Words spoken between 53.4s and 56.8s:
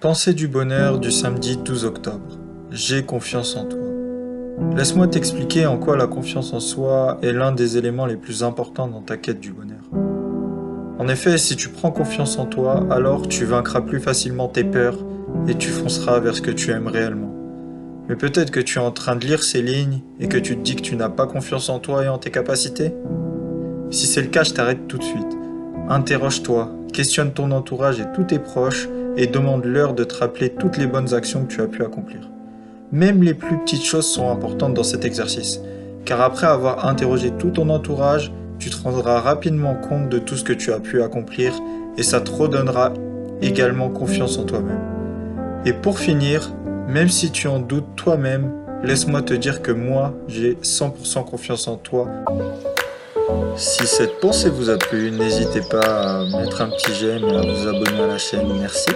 Si cette pensée vous a plu, n'hésitez pas à mettre un